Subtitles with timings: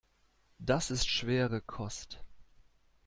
[0.57, 2.23] Das ist schwere Kost.